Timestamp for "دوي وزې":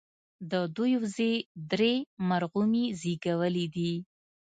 0.75-1.33